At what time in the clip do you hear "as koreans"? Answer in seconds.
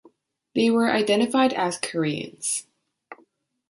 1.53-2.65